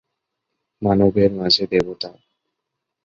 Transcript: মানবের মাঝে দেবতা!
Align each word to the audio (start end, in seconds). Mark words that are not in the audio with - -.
মানবের 0.81 1.31
মাঝে 1.39 1.63
দেবতা! 1.71 2.11